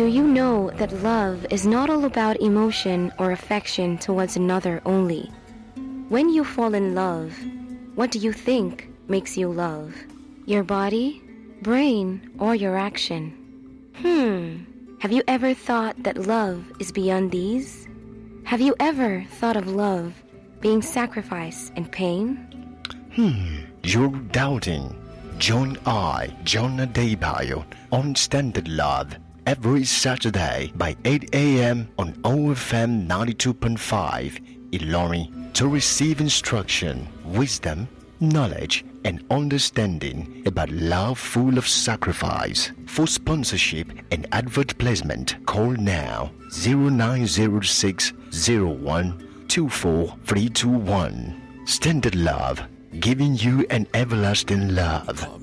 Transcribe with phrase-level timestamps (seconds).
[0.00, 5.30] Do you know that love is not all about emotion or affection towards another only?
[6.08, 7.36] When you fall in love,
[7.96, 9.94] what do you think makes you love?
[10.46, 11.20] Your body,
[11.60, 13.36] brain, or your action?
[13.96, 14.64] Hmm.
[15.00, 17.86] Have you ever thought that love is beyond these?
[18.44, 20.14] Have you ever thought of love
[20.62, 22.38] being sacrifice and pain?
[23.12, 24.96] Hmm, you're doubting.
[25.36, 29.14] Join I, John Adebayo, on Standard Love
[29.50, 31.88] every Saturday by 8 a.m.
[31.98, 37.88] on OFM 92.5 Ilorin to receive instruction, wisdom,
[38.20, 42.70] knowledge, and understanding about love full of sacrifice.
[42.86, 48.12] For sponsorship and advert placement, call now 0906
[48.46, 51.64] 01 24321.
[51.64, 52.62] Standard Love,
[53.00, 55.39] giving you an everlasting love.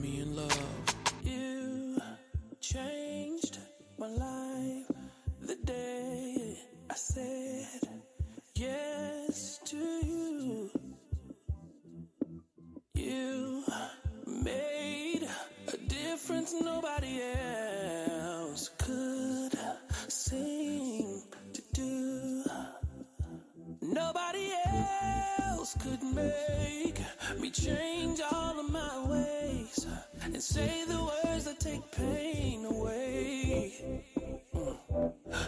[27.63, 29.88] Change all of my ways
[30.22, 33.74] and say the words that take pain away.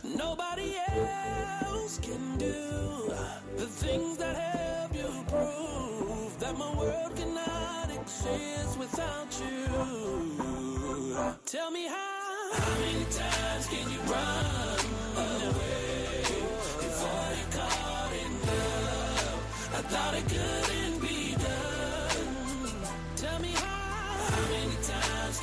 [0.04, 3.14] Nobody else can do
[3.58, 9.68] the things that help you prove that my world cannot exist without you.
[11.46, 14.80] Tell me how, how many times can you run
[15.50, 16.24] away
[16.86, 19.40] before you're caught in love?
[19.78, 20.89] I thought it couldn't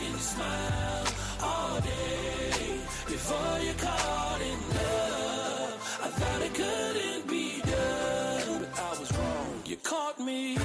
[0.00, 1.06] you smile
[1.42, 6.00] all day before you caught in love?
[6.02, 9.62] I thought it couldn't be done, but I was wrong.
[9.64, 10.58] You caught me.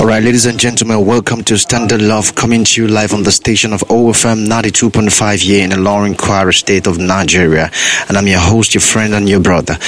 [0.00, 3.32] All right, ladies and gentlemen, welcome to Standard Love, coming to you live on the
[3.32, 7.70] station of OFM 92.5 here in the Ilorin Kwara state of Nigeria.
[8.08, 9.78] And I'm your host, your friend, and your brother.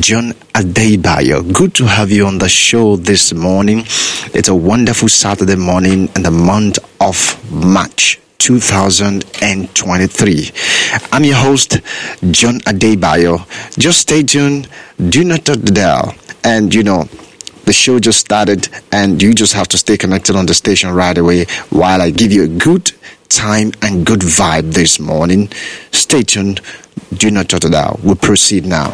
[0.00, 1.52] John Adebayo.
[1.52, 3.84] Good to have you on the show this morning.
[4.34, 10.50] It's a wonderful Saturday morning in the month of March 2023.
[11.12, 11.78] I'm your host,
[12.32, 13.46] John Adebayo.
[13.78, 14.68] Just stay tuned.
[15.08, 16.14] Do not touch the dial.
[16.42, 17.04] And you know,
[17.64, 21.16] the show just started and you just have to stay connected on the station right
[21.16, 22.90] away while I give you a good
[23.28, 25.48] time and good vibe this morning.
[25.92, 26.60] Stay tuned.
[27.14, 28.00] Do not touch the dial.
[28.02, 28.90] We'll proceed now.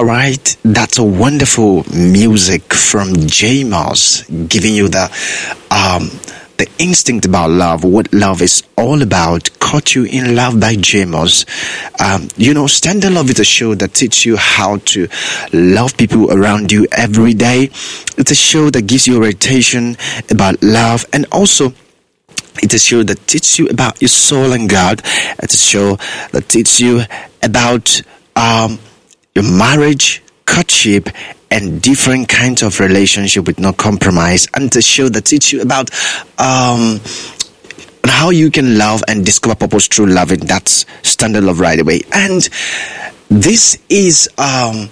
[0.00, 5.02] All right, that's a wonderful music from J Moss giving you the
[5.70, 6.08] um
[6.56, 9.50] the instinct about love, what love is all about.
[9.58, 11.44] Caught you in love by J Moss.
[12.00, 15.06] Um, you know, Standard Love is a show that teaches you how to
[15.52, 17.64] love people around you every day.
[18.16, 19.98] It's a show that gives you orientation
[20.30, 21.74] about love and also
[22.62, 25.02] it's a show that teaches you about your soul and God.
[25.42, 25.96] It's a show
[26.32, 27.02] that teaches you
[27.42, 28.00] about
[28.34, 28.78] um,
[29.34, 31.08] your marriage, courtship,
[31.50, 34.46] and different kinds of relationship with no compromise.
[34.54, 35.90] And a show that teaches you about
[36.38, 37.00] um,
[38.04, 40.40] how you can love and discover purpose through loving.
[40.40, 42.02] That's standard love right away.
[42.12, 42.48] And
[43.28, 44.90] this is um,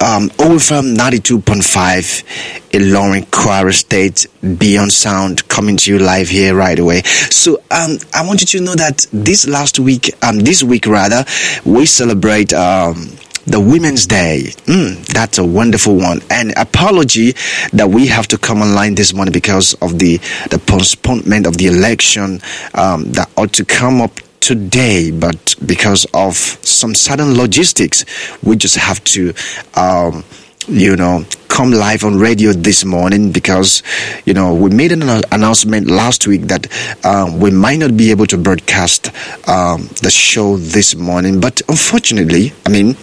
[0.00, 4.26] um, OFM 92.5 in Ilorin Kwara State,
[4.58, 7.02] Beyond Sound, coming to you live here right away.
[7.02, 11.24] So, um, I want you to know that this last week, um, this week rather,
[11.64, 13.10] we celebrate, um,
[13.46, 14.52] the Women's Day.
[14.66, 16.20] Mm, that's a wonderful one.
[16.30, 17.34] And apology
[17.72, 20.18] that we have to come online this morning because of the,
[20.50, 22.40] the postponement of the election,
[22.74, 28.04] um, that ought to come up today, but because of some sudden logistics,
[28.42, 29.32] we just have to,
[29.74, 30.24] um,
[30.66, 33.82] you know, come live on radio this morning because,
[34.24, 36.66] you know, we made an announcement last week that
[37.04, 39.08] um, we might not be able to broadcast
[39.48, 41.40] um, the show this morning.
[41.40, 42.96] But unfortunately, I mean,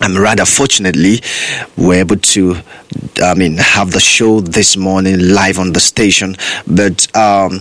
[0.00, 1.20] I'm rather fortunately
[1.76, 2.56] we're able to,
[3.22, 6.36] I mean, have the show this morning live on the station.
[6.66, 7.60] But um,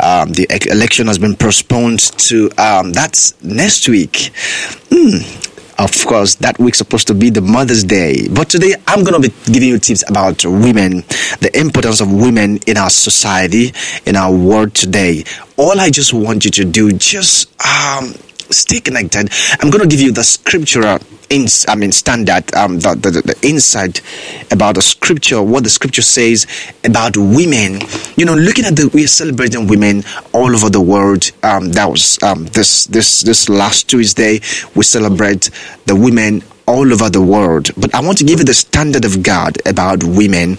[0.00, 4.30] um, the election has been postponed to um, that's next week.
[4.90, 5.18] Hmm.
[5.76, 8.28] Of course, that week's supposed to be the Mother's Day.
[8.28, 11.02] But today, I'm going to be giving you tips about women,
[11.40, 13.72] the importance of women in our society,
[14.06, 15.24] in our world today.
[15.56, 18.14] All I just want you to do, just um,
[18.50, 19.30] stay connected.
[19.60, 20.98] I'm going to give you the scriptural
[21.30, 24.00] in, I mean, standard, um, the, the, the insight
[24.50, 26.46] about the scripture, what the scripture says
[26.84, 27.80] about women.
[28.16, 31.30] You know, looking at the, we are celebrating women all over the world.
[31.42, 34.40] Um, that was um, this this this last Tuesday.
[34.74, 35.50] We celebrate
[35.86, 37.70] the women all over the world.
[37.76, 40.56] But I want to give you the standard of God about women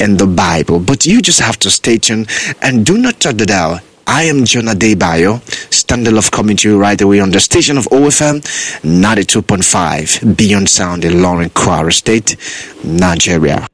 [0.00, 0.80] in the Bible.
[0.80, 2.28] But you just have to stay tuned
[2.62, 3.80] and do not shut the dial.
[4.06, 5.40] I am John Adebayo,
[5.72, 6.30] Standard of
[6.64, 8.40] you right away on the station of OFM
[8.82, 12.36] 92.5, Beyond Sound in Ilorin Kwara State,
[12.84, 13.66] Nigeria.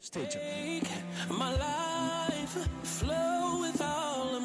[1.28, 4.40] Life flow with all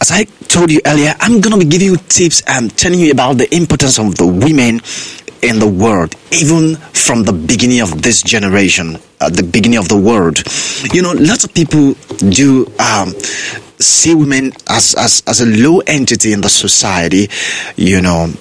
[0.00, 3.38] As I told you earlier, I'm to be giving you tips and telling you about
[3.38, 4.80] the importance of the women
[5.42, 9.96] in the world, even from the beginning of this generation, at the beginning of the
[9.96, 10.42] world.
[10.92, 11.94] You know, lots of people
[12.28, 13.14] do um,
[13.78, 17.28] see women as, as, as a low entity in the society,
[17.76, 18.32] you know.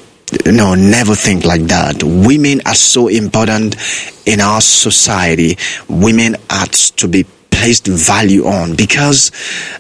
[0.46, 2.04] No, never think like that.
[2.04, 3.76] Women are so important
[4.28, 5.58] in our society.
[5.88, 7.26] Women are to be
[7.60, 9.32] placed value on because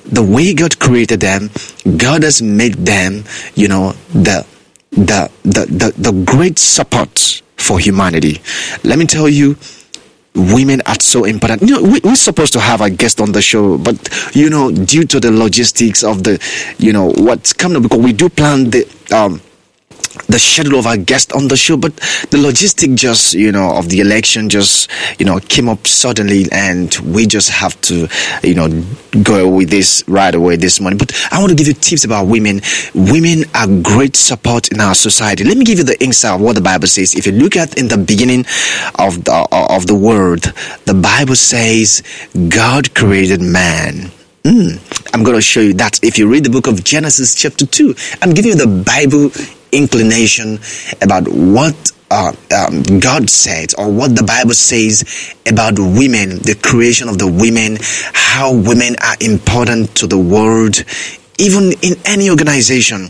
[0.03, 1.49] the way God created them,
[1.97, 3.23] God has made them,
[3.55, 4.45] you know, the
[4.91, 8.41] the the the, the great support for humanity.
[8.83, 9.55] Let me tell you,
[10.35, 11.61] women are so important.
[11.61, 13.95] You know, we, we're supposed to have a guest on the show, but
[14.35, 16.35] you know, due to the logistics of the,
[16.79, 18.83] you know, what's coming up, because we do plan the
[19.15, 19.41] um
[20.27, 21.95] the schedule of our guest on the show, but
[22.31, 24.89] the logistic just, you know, of the election just,
[25.19, 28.07] you know, came up suddenly and we just have to,
[28.43, 28.67] you know,
[29.23, 30.97] go with this right away this morning.
[30.97, 32.61] But I want to give you tips about women.
[32.93, 35.43] Women are great support in our society.
[35.43, 37.15] Let me give you the insight of what the Bible says.
[37.15, 38.45] If you look at in the beginning
[38.97, 40.53] of the, of the world,
[40.85, 42.01] the Bible says
[42.49, 44.11] God created man.
[44.43, 44.79] Mm,
[45.13, 47.93] I'm going to show you that if you read the book of Genesis, chapter 2.
[48.21, 49.29] I'm giving you the Bible
[49.71, 50.59] inclination
[51.01, 57.07] about what uh, um, God said or what the Bible says about women, the creation
[57.07, 57.77] of the women,
[58.13, 60.83] how women are important to the world.
[61.41, 63.09] Even in any organization,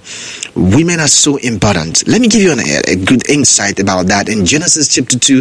[0.55, 2.07] women are so important.
[2.07, 5.37] Let me give you an, a good insight about that in Genesis chapter 2.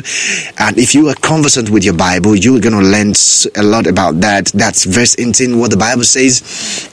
[0.58, 3.12] And if you are conversant with your Bible, you're going to learn
[3.56, 4.46] a lot about that.
[4.54, 6.88] That's verse 18, what the Bible says.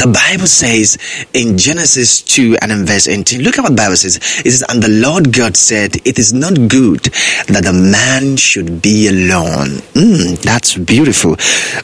[0.00, 0.96] The Bible says
[1.34, 4.16] in Genesis 2 and in verse 18, look at what the Bible says.
[4.16, 7.02] It says, And the Lord God said, It is not good
[7.48, 9.82] that the man should be alone.
[9.92, 11.36] Mm, that's beautiful.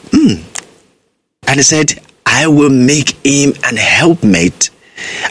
[0.09, 0.41] Mm.
[1.45, 4.71] And he said, I will make him an helpmate.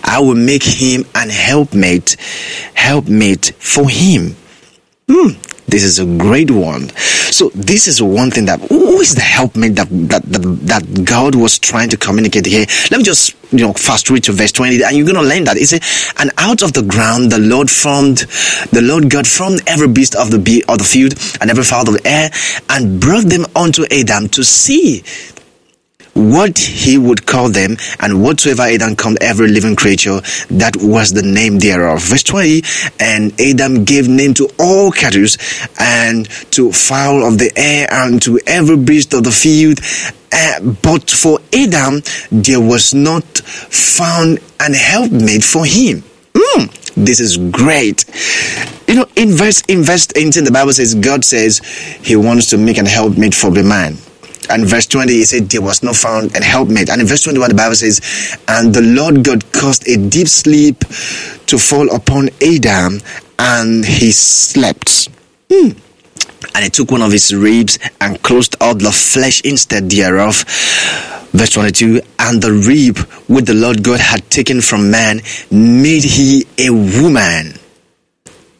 [0.04, 2.16] I will make him an helpmate,
[2.74, 4.36] helpmate for him.
[5.10, 5.30] Hmm,
[5.68, 6.88] this is a great one.
[7.30, 11.34] So this is one thing that who is the helpmate that, that that that God
[11.34, 12.66] was trying to communicate here.
[12.90, 15.56] Let me just you know fast read to verse twenty, and you're gonna learn that.
[15.56, 18.18] It says, "And out of the ground the Lord formed,
[18.70, 21.88] the Lord God formed every beast of the be- of the field and every fowl
[21.88, 22.30] of the air,
[22.70, 25.02] and brought them unto Adam to see."
[26.16, 30.20] What he would call them, and whatsoever Adam called every living creature,
[30.50, 32.02] that was the name thereof.
[32.02, 32.62] Verse 20,
[32.98, 35.26] and Adam gave name to all cattle,
[35.78, 39.78] and to fowl of the air, and to every beast of the field.
[40.32, 46.02] Uh, but for Adam, there was not found an helpmate for him.
[46.32, 48.04] Mm, this is great.
[48.88, 51.58] You know, in verse, in verse 18, the Bible says, God says
[52.02, 53.96] he wants to make an helpmate for the man
[54.50, 56.88] and verse 20 he said there was no found and helpmate.
[56.88, 58.00] And in verse 21 the bible says
[58.48, 60.80] and the lord god caused a deep sleep
[61.46, 63.00] to fall upon adam
[63.38, 65.08] and he slept.
[65.52, 65.70] Hmm.
[66.54, 70.44] and he took one of his ribs and closed out the flesh instead thereof.
[71.32, 72.98] Verse 22 And the rib
[73.28, 77.58] which the Lord God had taken from man made he a woman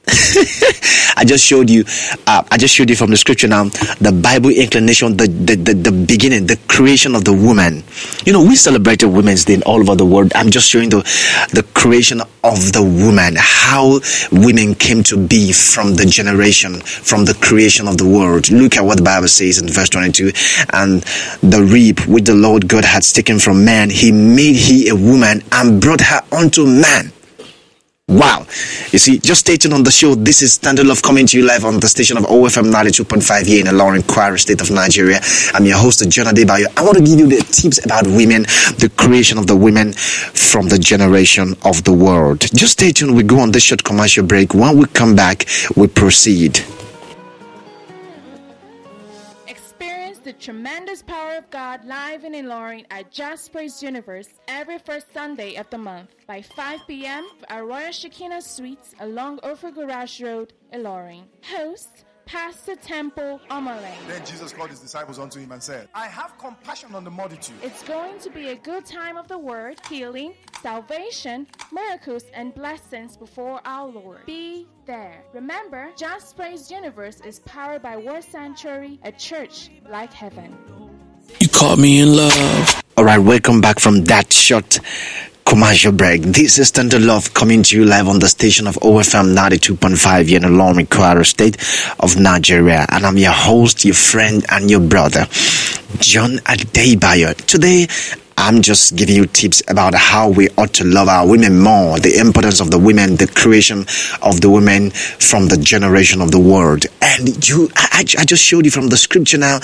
[1.17, 1.85] I just showed you.
[2.27, 3.65] Uh, I just showed you from the scripture now
[4.01, 7.83] the Bible inclination, the, the the the beginning, the creation of the woman.
[8.25, 10.33] You know, we celebrated Women's Day all over the world.
[10.35, 10.99] I'm just showing the
[11.53, 17.35] the creation of the woman, how women came to be from the generation, from the
[17.35, 18.51] creation of the world.
[18.51, 20.31] Look at what the Bible says in verse 22.
[20.71, 21.03] And
[21.43, 25.43] the rib which the Lord God had taken from man, he made he a woman
[25.53, 27.13] and brought her unto man.
[28.09, 28.47] Wow.
[28.93, 30.15] You see, just stay tuned on the show.
[30.15, 33.59] This is Standard Love coming to you live on the station of OFM 92.5 here
[33.59, 35.19] in the Ilorin, Kwara State of Nigeria.
[35.55, 36.67] I'm your host, John Adebayo.
[36.79, 38.43] I want to give you the tips about women,
[38.79, 42.43] the creation of the women from the generation of the world.
[42.55, 43.17] Just stay tuned.
[43.17, 44.55] We go on this short commercial break.
[44.55, 46.61] When we come back, we proceed.
[50.27, 55.55] The tremendous power of God live in Ilorin at Just Praise Universe every first Sunday
[55.55, 57.29] of the month by 5 p.m.
[57.49, 61.27] at Royal Shekinah Suites along Ophir Garage Road, Ilorin.
[61.45, 63.95] Host Pastor Temple Omale.
[64.09, 67.55] Then Jesus called his disciples unto him and said, I have compassion on the multitude.
[67.63, 73.17] It's going to be a good time of the word, healing, salvation, miracles, and blessings
[73.17, 74.27] before our Lord.
[74.27, 75.23] Be there.
[75.33, 80.59] Remember, Just Praise Universe is powered by Word Sanctuary, a church like heaven.
[81.41, 82.83] You caught me in love.
[82.97, 84.81] All right, welcome back from that short
[85.47, 86.23] commercial break.
[86.23, 90.39] This is Standard Love coming to you live on the station of OFM 92.5 here
[90.39, 91.57] in Ilorin, Kwara State
[92.01, 92.85] of Nigeria.
[92.91, 95.27] And I'm your host, your friend, and your brother,
[96.01, 97.35] John Adebayo.
[97.47, 97.87] Today,
[98.37, 102.19] I'm just giving you tips about how we ought to love our women more, the
[102.19, 103.87] importance of the women, the creation
[104.23, 106.87] of the women from the generation of the world.
[107.01, 109.61] And you, I, I just showed you from the scripture now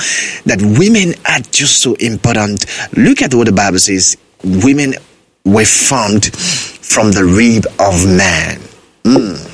[0.47, 2.67] that women are just so important.
[2.97, 4.17] Look at what the Bible says.
[4.45, 4.95] Women
[5.45, 8.61] were formed from the rib of man.
[9.05, 9.49] Mm.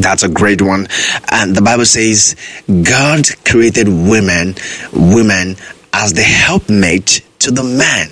[0.00, 0.86] That's a great one.
[1.30, 2.36] And the Bible says
[2.68, 4.54] God created women,
[4.92, 5.56] women
[5.92, 8.10] as the helpmate to the man.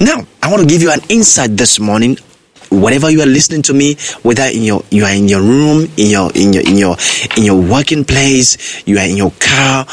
[0.00, 2.18] Now, I want to give you an insight this morning.
[2.68, 6.10] Whatever you are listening to me, whether in your you are in your room, in
[6.10, 6.96] your in your in your
[7.36, 9.86] in your working place, you are in your car,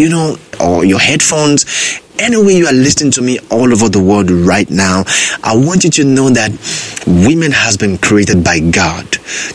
[0.00, 4.30] you know, or your headphones, anywhere you are listening to me all over the world
[4.30, 5.04] right now,
[5.44, 6.50] I want you to know that
[7.06, 9.06] women has been created by God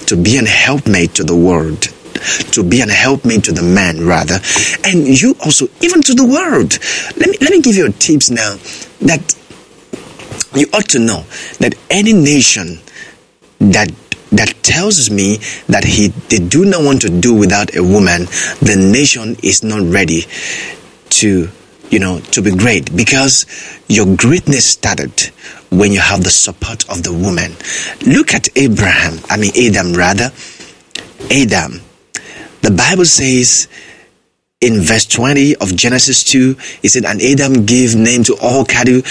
[0.07, 1.89] to be an helpmate to the world
[2.51, 4.39] to be an helpmate to the man rather
[4.83, 6.79] and you also even to the world.
[7.17, 8.55] Let me let me give you tips now
[9.01, 9.35] that
[10.55, 11.25] you ought to know
[11.59, 12.79] that any nation
[13.59, 13.91] that
[14.37, 15.37] that tells me
[15.67, 18.25] that he they do not want to do without a woman
[18.61, 20.23] the nation is not ready
[21.09, 21.49] to
[21.89, 23.45] you know to be great because
[23.87, 25.19] your greatness started
[25.69, 27.51] when you have the support of the woman
[28.05, 30.31] look at abraham i mean adam rather
[31.31, 31.79] adam
[32.61, 33.67] the bible says
[34.61, 39.01] in verse 20 of Genesis 2, it said, And Adam gave name to all cattle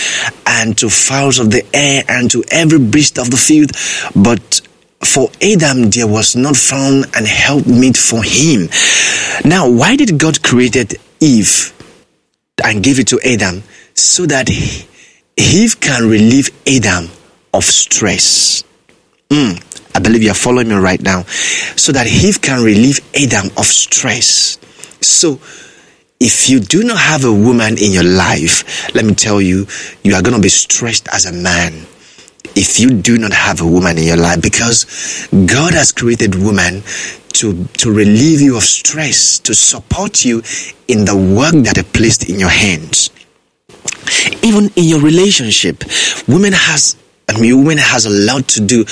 [0.46, 3.70] and to fowls of the air and to every beast of the field.
[4.16, 4.62] But
[5.06, 8.68] for Adam, there was not found an helpmeet for him.
[9.44, 11.72] Now, why did God created Eve
[12.64, 13.62] and give it to Adam?
[13.94, 14.50] So that
[15.36, 17.08] Eve can relieve Adam
[17.52, 18.64] of stress.
[19.30, 19.62] Mm,
[19.94, 21.22] I believe you're following me right now.
[21.76, 24.58] So that Eve can relieve Adam of stress.
[25.00, 25.40] So,
[26.20, 29.66] if you do not have a woman in your life, let me tell you,
[30.02, 31.86] you are going to be stressed as a man.
[32.56, 36.82] If you do not have a woman in your life, because God has created woman
[37.34, 40.42] to, to relieve you of stress, to support you
[40.88, 43.10] in the work that He placed in your hands.
[44.42, 45.82] Even in your relationship,
[46.28, 46.96] women has
[47.26, 48.84] I mean, women has a lot to do,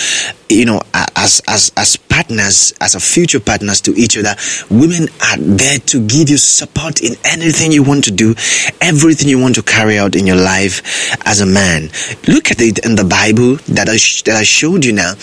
[0.49, 4.35] you know, as as as partners, as a future partners to each other.
[4.71, 8.35] Women are there to give you support in anything you want to do,
[8.81, 10.83] everything you want to carry out in your life
[11.27, 11.91] as a man.
[12.27, 15.15] Look at it in the Bible that I sh- that I showed you now.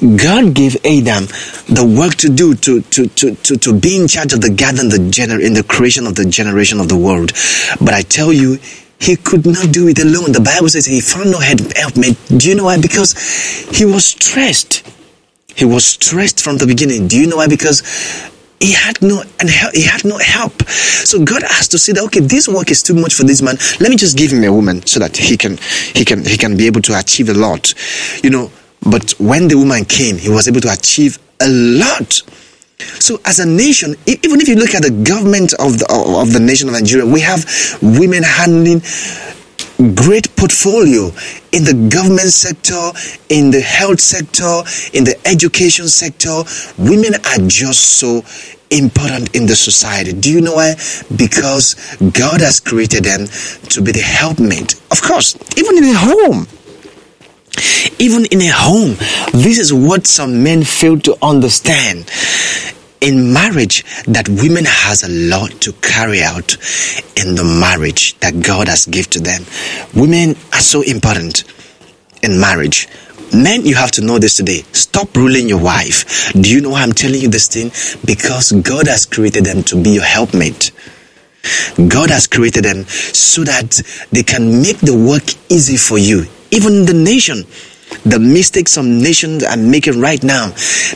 [0.00, 1.26] God gave Adam
[1.68, 4.88] the work to do to, to, to, to, to be in charge of the gathering
[4.88, 7.32] the gener- in the creation of the generation of the world.
[7.80, 8.58] But I tell you,
[9.00, 10.32] he could not do it alone.
[10.32, 12.18] The Bible says he found no helpmate.
[12.28, 12.80] Do you know why?
[12.80, 13.14] Because
[13.70, 14.86] he was stressed.
[15.56, 17.08] He was stressed from the beginning.
[17.08, 17.48] Do you know why?
[17.48, 17.82] Because
[18.60, 20.62] he had no and he had no help.
[20.68, 23.56] So God has to say that okay, this work is too much for this man.
[23.80, 25.56] Let me just give him a woman so that he can
[25.94, 27.74] he can he can be able to achieve a lot.
[28.22, 28.52] You know,
[28.82, 32.22] but when the woman came, he was able to achieve a lot.
[32.98, 36.40] So, as a nation, even if you look at the government of the of the
[36.40, 37.44] nation of Nigeria, we have
[37.82, 38.82] women handling
[39.94, 41.06] great portfolio
[41.52, 42.92] in the government sector,
[43.28, 46.42] in the health sector, in the education sector.
[46.78, 48.22] Women are just so
[48.70, 50.12] important in the society.
[50.12, 50.74] Do you know why?
[51.16, 53.26] Because God has created them
[53.70, 54.74] to be the helpmate.
[54.90, 56.46] Of course, even in the home.
[57.98, 58.96] Even in a home,
[59.32, 62.10] this is what some men fail to understand
[63.00, 66.56] in marriage that women has a lot to carry out
[67.16, 69.44] in the marriage that God has given to them.
[69.94, 71.44] Women are so important
[72.22, 72.88] in marriage.
[73.32, 74.62] Men, you have to know this today.
[74.72, 76.32] Stop ruling your wife.
[76.32, 77.70] Do you know why I'm telling you this thing?
[78.04, 80.72] Because God has created them to be your helpmate.
[81.88, 83.80] God has created them so that
[84.10, 86.26] they can make the work easy for you.
[86.50, 87.44] Even the nation,
[88.04, 90.48] the mistakes some nations are making right now.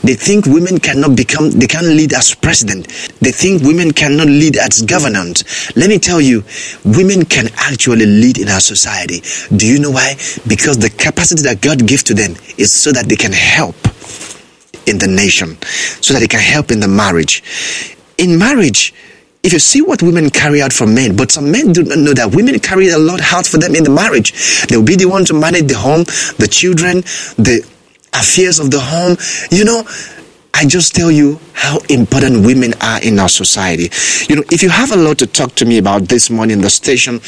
[0.03, 2.89] They think women cannot become, they can't lead as president.
[3.21, 5.45] They think women cannot lead as government.
[5.77, 6.45] Let me tell you,
[6.85, 9.23] women can actually lead in our society.
[9.57, 10.15] Do you know why?
[10.47, 13.77] Because the capacity that God gives to them is so that they can help
[14.87, 15.57] in the nation,
[16.01, 17.43] so that they can help in the marriage.
[18.19, 18.95] In marriage,
[19.45, 22.15] if you see what women carry out for men, but some men do not know
[22.15, 24.33] that women carry a lot out for them in the marriage.
[24.67, 26.05] They'll be the one to manage the home,
[26.39, 27.03] the children,
[27.37, 27.63] the
[28.15, 29.19] affairs of the home.
[29.51, 29.85] You know,
[30.55, 33.91] I just tell you how important women are in our society.
[34.29, 36.71] You know, if you have a lot to talk to me about this morning, the
[36.71, 37.21] station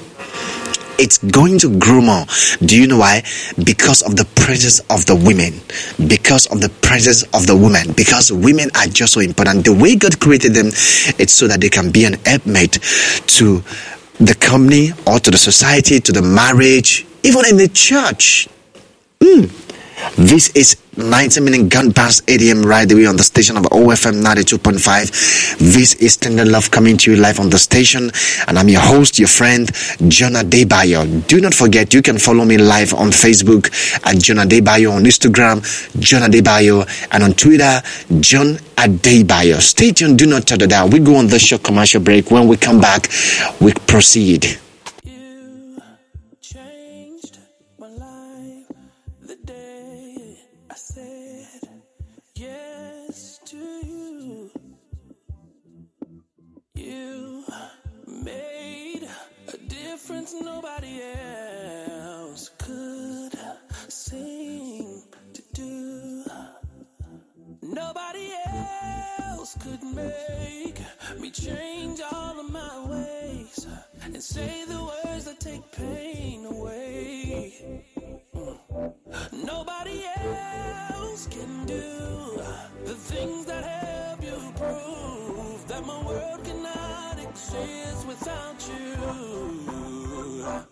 [1.00, 2.26] It's going to grow more.
[2.62, 3.24] Do you know why?
[3.64, 5.54] Because of the presence of the women.
[6.08, 7.94] Because of the presence of the women.
[7.94, 9.66] Because women are just so important.
[9.66, 12.80] The way God created them, it's so that they can be an helpmate
[13.38, 13.64] to
[14.20, 18.48] the company or to the society, to the marriage, even in the church.
[19.20, 19.50] Mm.
[20.18, 22.64] This is 90 minute gun past 8 a.m.
[22.64, 25.58] right away on the station of OFM 92.5.
[25.58, 28.12] This is Standard Love coming to you live on the station,
[28.48, 29.72] and I'm your host, your friend,
[30.08, 31.26] John Adebayo.
[31.28, 33.68] Do not forget, you can follow me live on Facebook
[34.06, 35.64] at John Adebayo, on Instagram,
[36.00, 37.82] John Adebayo, and on Twitter,
[38.20, 39.60] John Adebayo.
[39.62, 40.90] Stay tuned, do not turn it down.
[40.90, 42.30] We go on the short commercial break.
[42.30, 43.10] When we come back,
[43.60, 44.60] we proceed.
[69.64, 70.78] Could make
[71.22, 73.66] me change all of my ways
[74.04, 77.86] and say the words that take pain away.
[79.32, 82.42] Nobody else can do
[82.84, 88.98] the things that help you prove that my world cannot exist without you.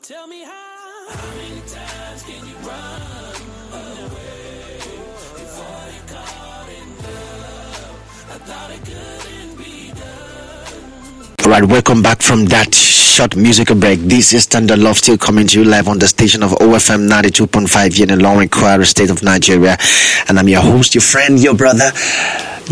[0.02, 3.42] Tell me how, how many times can you run
[4.04, 4.80] away
[5.40, 7.61] before you're caught in love?
[11.44, 14.00] All right, welcome back from that short musical break.
[14.00, 17.94] This is Standard Love still coming to you live on the station of OFM 92.5
[17.94, 19.76] here in Ilorin Kwara, state of Nigeria.
[20.30, 21.92] And I'm your host, your friend, your brother,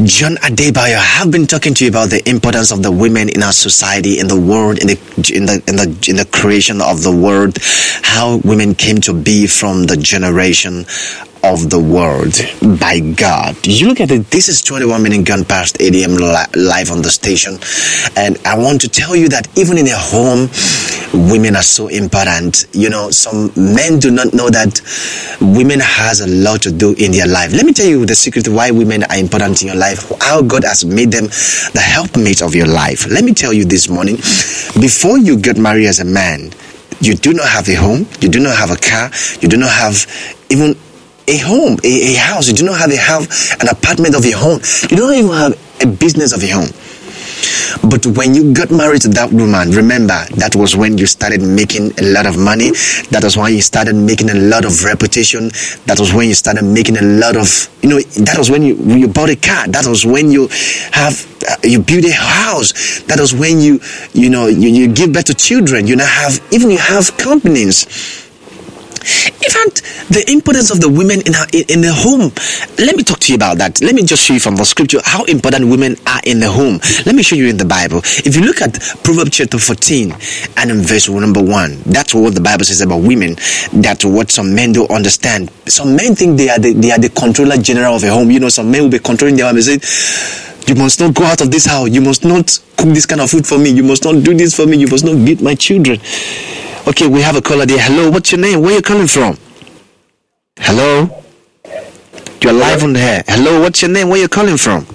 [0.05, 0.95] John Adebayo.
[0.95, 4.19] I have been talking to you about the importance of the women in our society,
[4.19, 4.97] in the world, in the
[5.33, 7.57] in the in the in the creation of the world,
[8.03, 10.85] how women came to be from the generation
[11.43, 12.33] of the world
[12.79, 13.55] by God.
[13.65, 16.15] You look at it, this is 21 minute gun past 8 a.m.
[16.15, 17.57] live on the station.
[18.15, 20.49] And I want to tell you that even in a home,
[21.29, 22.67] women are so important.
[22.73, 24.81] You know, some men do not know that
[25.41, 27.53] women has a lot to do in their life.
[27.53, 30.63] Let me tell you the secret why women are important in your life, how God
[30.63, 33.07] has made them the helpmate of your life.
[33.09, 34.17] Let me tell you this morning,
[34.79, 36.51] before you get married as a man,
[37.01, 39.71] you do not have a home, you do not have a car, you do not
[39.71, 40.05] have
[40.49, 40.75] even
[41.29, 42.47] a home, a, a house.
[42.47, 43.23] You do not have a have
[43.61, 44.59] an apartment of your own.
[44.89, 46.69] You don't even have a business of your own.
[47.89, 51.91] But when you got married to that woman, remember that was when you started making
[51.99, 52.71] a lot of money.
[53.11, 55.49] That was when you started making a lot of reputation.
[55.85, 57.47] That was when you started making a lot of,
[57.81, 59.67] you know, that was when you, you bought a car.
[59.67, 60.49] That was when you
[60.91, 61.15] have,
[61.47, 63.01] uh, you build a house.
[63.03, 63.79] That was when you,
[64.13, 65.87] you know, you, you give birth to children.
[65.87, 68.28] You now have, even you have companies.
[68.99, 72.31] In fact, the importance of the women in, her, in the home.
[72.77, 73.81] Let me talk to you about that.
[73.81, 76.79] Let me just show you from the scripture how important women are in the home.
[77.05, 77.99] Let me show you in the Bible.
[78.25, 80.13] If you look at Proverbs chapter 14
[80.57, 83.35] and in verse number 1, that's what the Bible says about women.
[83.73, 85.51] That's what some men don't understand.
[85.67, 88.31] Some men think they are the, they are the controller general of a home.
[88.31, 89.79] You know, some men will be controlling their home and say,
[90.67, 91.89] you must not go out of this house.
[91.89, 93.71] You must not cook this kind of food for me.
[93.71, 94.77] You must not do this for me.
[94.77, 95.99] You must not beat my children.
[96.89, 97.77] Okay, we have a caller there.
[97.79, 98.61] Hello, what's your name?
[98.61, 99.37] Where are you calling from?
[100.57, 101.23] Hello?
[102.41, 103.23] You're live on the air.
[103.27, 104.09] Hello, what's your name?
[104.09, 104.87] Where are you calling from?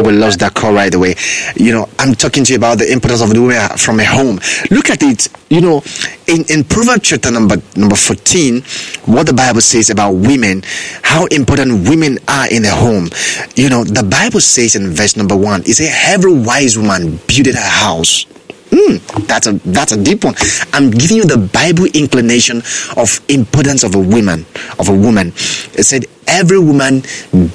[0.00, 1.14] We lost that call right away.
[1.56, 4.40] You know, I'm talking to you about the importance of the women from a home.
[4.70, 5.28] Look at it.
[5.50, 5.82] You know,
[6.26, 8.62] in, in Proverbs chapter number number 14,
[9.04, 10.62] what the Bible says about women,
[11.02, 13.10] how important women are in the home.
[13.54, 17.54] You know, the Bible says in verse number one, it says, Every wise woman builded
[17.54, 18.24] her house.
[18.70, 20.34] Mm, that's a that's a deep one.
[20.72, 22.62] I'm giving you the Bible inclination
[22.96, 24.46] of importance of a woman,
[24.78, 25.28] of a woman.
[25.76, 27.02] It said every woman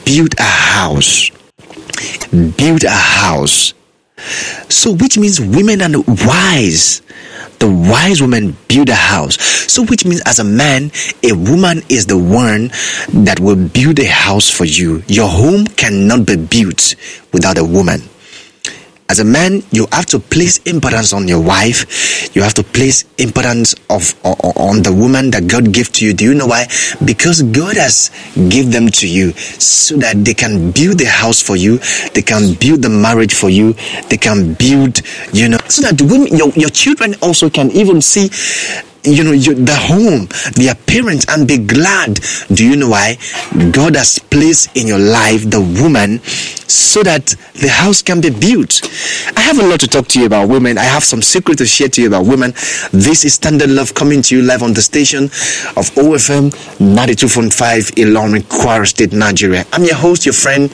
[0.06, 1.32] built a house
[2.32, 3.74] build a house.
[4.70, 7.02] So, which means women and wise.
[7.60, 9.42] The wise woman build a house.
[9.72, 10.92] So, which means as a man,
[11.24, 12.70] a woman is the one
[13.24, 15.04] that will build a house for you.
[15.08, 16.96] Your home cannot be built
[17.32, 18.02] without a woman
[19.10, 22.36] as a man, you have to place importance on your wife.
[22.36, 26.14] You have to place importance of on the woman that God gave to you.
[26.14, 26.68] Do you know why?
[27.04, 28.12] Because God has
[28.50, 31.80] give them to you so that they can build the house for you.
[32.14, 33.74] They can build the marriage for you.
[34.10, 38.02] They can build, you know, so that the women, your, your children also can even
[38.02, 38.30] see
[39.04, 42.20] you know the home their parents and be glad.
[42.54, 43.18] Do you know why?
[43.72, 46.20] God has placed in your life the woman
[46.68, 48.82] so that the house can be built.
[49.38, 50.78] I have a lot to talk to you about women.
[50.78, 52.52] I have some secret to share to you about women.
[52.92, 58.44] This is standard love coming to you live on the station of ofm 92.5 ilorin
[58.44, 59.66] kwara state nigeria.
[59.74, 60.70] I'm your host your friend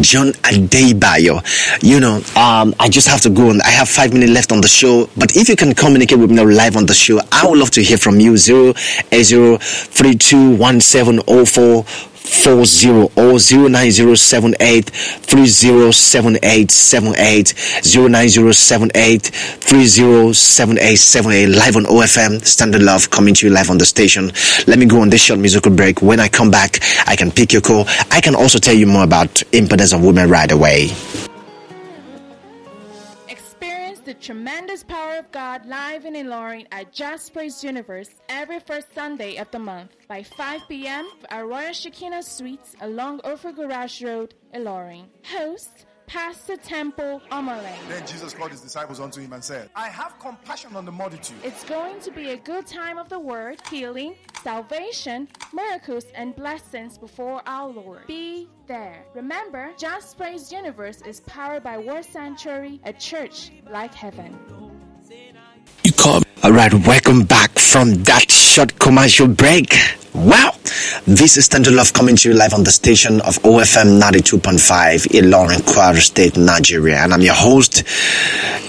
[0.00, 1.42] John Adebayo.
[1.82, 3.60] You know, um, I just have to go on.
[3.62, 5.08] I have five minutes left on the show.
[5.16, 7.82] But if you can communicate with me live on the show, I would love to
[7.82, 8.36] hear from you.
[8.36, 8.74] Zero
[9.12, 11.84] eight zero three two one seven oh four
[12.26, 18.08] four zero or zero nine zero seven eight three zero seven eight seven eight zero
[18.08, 19.26] nine zero seven eight
[19.60, 23.70] three zero seven eight seven eight live on OFM Standard Love coming to you live
[23.70, 24.30] on the station.
[24.66, 26.02] Let me go on this short musical break.
[26.02, 27.84] When I come back, I can pick your call.
[28.10, 30.90] I can also tell you more about impotence of women right away.
[34.06, 39.34] The tremendous power of God live in Ilorin at Just Praise Universe every first Sunday
[39.34, 41.08] of the month by 5 p.m.
[41.28, 45.06] at Royal Shekinah Suites along Ophir Garage Road, Ilorin.
[46.06, 47.88] Host Pastor Temple Omaleng.
[47.88, 51.36] Then Jesus called his disciples unto him and said, I have compassion on the multitude.
[51.42, 56.98] It's going to be a good time of the word, healing, salvation, miracles, and blessings
[56.98, 58.06] before our Lord.
[58.06, 59.04] Be there.
[59.14, 64.38] Remember, Just Praise Universe is powered by Word Sanctuary, a church like heaven.
[65.84, 66.22] You come.
[66.42, 69.74] All right, welcome back from that short commercial break.
[70.14, 70.54] Wow,
[71.06, 75.58] this is Standard Love coming to you live on the station of OFM 92.5 Ilorin,
[75.60, 76.96] Kwara State, Nigeria.
[76.98, 77.84] And I'm your host,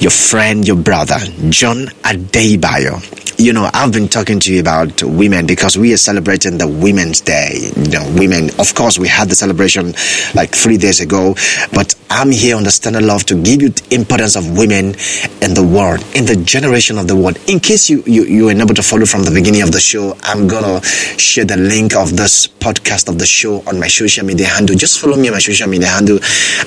[0.01, 1.17] your friend, your brother,
[1.49, 3.23] John Adebayo.
[3.39, 7.21] You know, I've been talking to you about women because we are celebrating the Women's
[7.21, 7.69] Day.
[7.75, 9.93] You know, women, of course, we had the celebration
[10.33, 11.36] like three days ago,
[11.71, 14.95] but I'm here on the Standard Love to give you the importance of women
[15.43, 17.38] in the world, in the generation of the world.
[17.47, 20.17] In case you, you, you were unable to follow from the beginning of the show,
[20.23, 24.47] I'm gonna share the link of this podcast of the show on my social media
[24.47, 24.76] handle.
[24.76, 26.17] Just follow me on my social media handle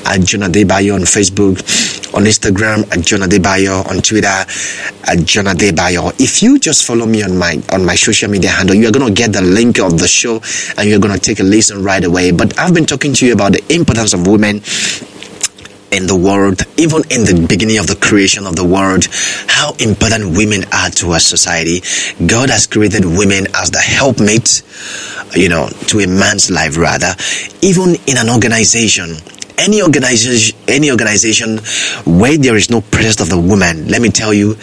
[0.06, 1.58] at John Adebayo on Facebook,
[2.14, 6.12] on Instagram at John Adebayo, on Twitter at John Adebayo.
[6.20, 9.32] If you just follow me on my on my social media handle, you're gonna get
[9.32, 10.40] the link of the show
[10.78, 12.30] and you're gonna take a listen right away.
[12.30, 14.62] But I've been talking to you about the importance of women
[15.92, 19.08] in the world, even in the beginning of the creation of the world,
[19.46, 21.80] how important women are to our society.
[22.26, 24.62] God has created women as the helpmate,
[25.34, 27.14] you know, to a man's life rather.
[27.62, 29.16] Even in an organization,
[29.60, 31.58] any organization, any organization
[32.06, 34.54] where there is no presence of the woman, let me tell you,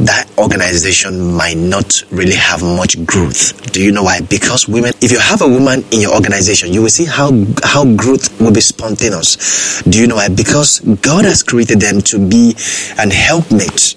[0.00, 3.70] that organization might not really have much growth.
[3.72, 4.20] Do you know why?
[4.22, 7.30] Because women, if you have a woman in your organization, you will see how
[7.62, 9.82] how growth will be spontaneous.
[9.82, 10.28] Do you know why?
[10.28, 12.56] Because God has created them to be
[12.98, 13.96] an helpmate.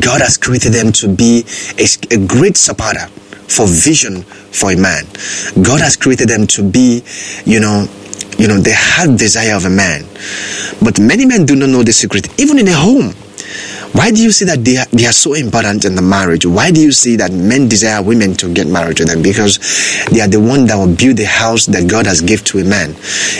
[0.00, 1.44] God has created them to be
[1.78, 3.06] a, a great supporter
[3.48, 5.04] for vision for a man.
[5.62, 7.02] God has created them to be,
[7.44, 7.86] you know,
[8.38, 10.04] you know, the heart desire of a man.
[10.82, 13.14] But many men do not know the secret, even in a home.
[13.92, 16.44] Why do you see that they are, they are so important in the marriage?
[16.44, 19.22] Why do you see that men desire women to get married to them?
[19.22, 19.58] Because
[20.10, 22.64] they are the one that will build the house that God has given to a
[22.64, 22.94] man.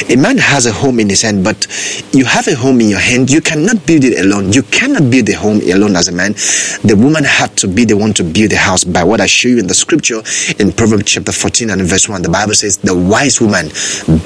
[0.08, 1.66] A man has a home in his hand, but
[2.12, 3.30] you have a home in your hand.
[3.30, 4.52] You cannot build it alone.
[4.52, 6.32] You cannot build the home alone as a man.
[6.84, 9.48] The woman had to be the one to build the house by what I show
[9.48, 10.22] you in the scripture
[10.58, 12.22] in Proverbs chapter 14 and verse 1.
[12.22, 13.68] The Bible says, The wise woman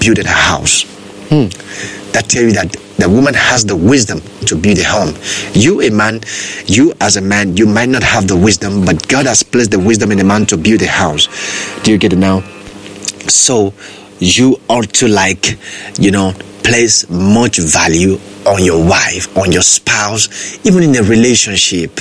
[0.00, 0.82] built her house.
[1.28, 1.46] Hmm.
[2.12, 5.14] That tell you that the woman has the wisdom to build a home.
[5.54, 6.20] You, a man,
[6.66, 9.78] you as a man, you might not have the wisdom, but God has placed the
[9.78, 11.28] wisdom in a man to build a house.
[11.82, 12.40] Do you get it now?
[13.28, 13.74] So
[14.18, 15.58] you ought to like,
[15.98, 16.32] you know,
[16.62, 22.00] place much value on your wife, on your spouse, even in a relationship.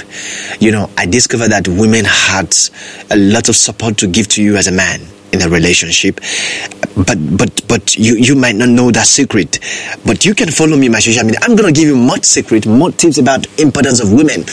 [0.60, 2.56] You know, I discovered that women had
[3.10, 6.20] a lot of support to give to you as a man in a relationship.
[6.96, 9.60] But but but you you might not know that secret.
[10.06, 11.40] But you can follow me my social media.
[11.44, 14.44] I'm gonna give you much secret more tips about importance of women.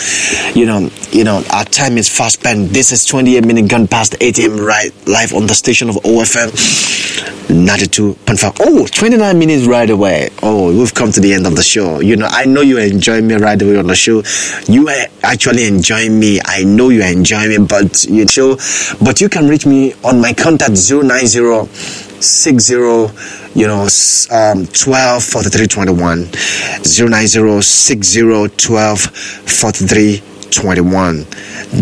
[0.54, 2.70] You know you know our time is fast spent.
[2.70, 6.50] This is 28 minutes gone past 8 a.m right live on the station of ofm
[7.48, 10.28] 92.5 oh 29 minutes right away.
[10.42, 12.00] Oh we've come to the end of the show.
[12.00, 14.22] You know i know you're enjoying me right away on the show.
[14.70, 16.40] You are actually enjoying me.
[16.44, 18.56] I know you're enjoying me but you know
[19.02, 21.68] but you can reach me on my contact 090
[22.20, 22.72] 60
[23.54, 23.86] you know
[24.30, 26.28] um 12 43 21
[26.82, 30.22] 090 60 12 43
[30.52, 31.24] 21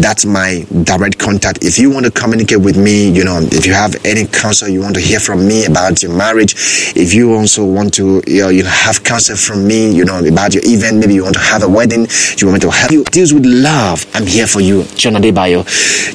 [0.01, 1.63] that's my direct contact.
[1.65, 4.81] If you want to communicate with me you know if you have any counsel you
[4.81, 6.55] want to hear from me about your marriage
[6.97, 10.55] if you also want to you know you have counsel from me you know about
[10.55, 12.07] your event maybe you want to have a wedding
[12.39, 14.85] you want me to help you deals with love i'm here for you.
[14.97, 15.65] John adebayo.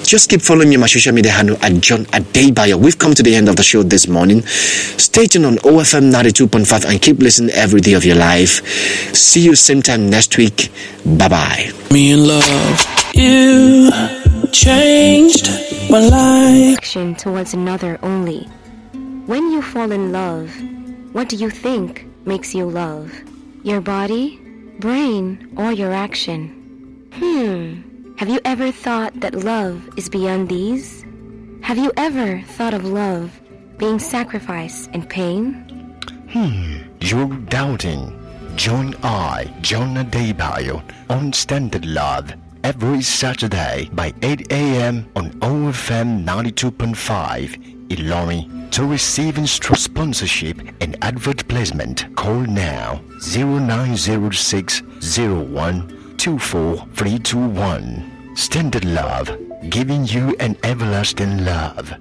[0.05, 2.79] Just keep following me on my social media handle at john adebayo.
[2.79, 4.41] We've come to the end of the show this morning.
[4.43, 8.65] Stay tuned on ofm 92.5 and keep listening every day of your life.
[9.15, 10.71] See you same time next week.
[11.05, 12.38] Bye bye Me in love.
[13.13, 13.91] You
[14.51, 15.49] changed
[15.89, 16.77] my life.
[16.77, 18.43] action towards another only.
[19.25, 20.49] When you fall in love,
[21.11, 23.11] what do you think makes you love?
[23.63, 24.39] Your body,
[24.79, 26.55] brain, or your action?
[27.13, 28.15] Hmm.
[28.17, 31.03] Have you ever thought that love is beyond these?
[31.61, 33.39] Have you ever thought of love
[33.77, 35.53] being sacrifice and pain?
[36.31, 36.77] Hmm.
[37.01, 38.18] You're doubting.
[38.59, 42.33] Join I, John Adebayo, on Standard Love
[42.65, 45.09] every Saturday by 8 a.m.
[45.15, 48.69] on OFM 92.5 Ilorin.
[48.71, 54.81] To receive instru- sponsorship and advert placement, call now 0906
[55.17, 58.35] 01 24321.
[58.35, 59.37] Standard Love,
[59.69, 61.93] giving you an everlasting love.